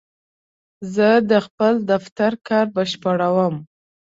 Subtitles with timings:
[0.95, 3.55] زه د خپل دفتر کار بشپړوم.